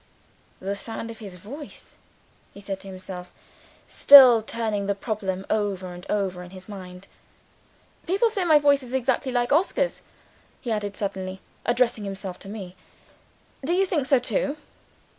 [0.59, 1.95] "The sound of his voice!"
[2.55, 3.31] he said to himself,
[3.85, 7.05] still turning the problem over and over in his mind.
[8.07, 10.01] "People say my voice is exactly like Oscar's,"
[10.59, 12.75] he added, suddenly addressing himself to me.
[13.63, 14.57] "Do you think so too?"